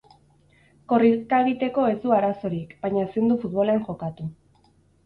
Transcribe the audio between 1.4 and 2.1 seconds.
egiteko ez